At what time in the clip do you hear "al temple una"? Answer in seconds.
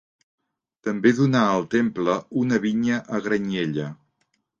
1.49-2.59